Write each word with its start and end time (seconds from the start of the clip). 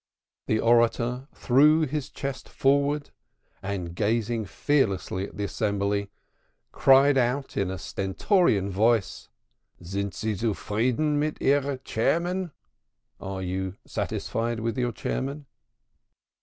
The 0.47 0.59
orator 0.59 1.27
threw 1.31 1.81
his 1.81 2.09
chest 2.09 2.49
forwards 2.49 3.11
and 3.61 3.93
gazing 3.93 4.45
fearlessly 4.45 5.27
at 5.27 5.37
the 5.37 5.43
assembly 5.43 6.09
cried 6.71 7.17
in 7.17 7.69
a 7.69 7.77
stentorian 7.77 8.71
voice: 8.71 9.29
"Sind 9.79 10.15
sie 10.15 10.33
zufrieden 10.33 11.19
mit 11.19 11.37
ihrer 11.39 11.77
Chairman?" 11.83 12.51
(Are 13.19 13.43
you 13.43 13.75
satisfied 13.85 14.59
with 14.61 14.75
your 14.75 14.91
chairman?) 14.91 15.45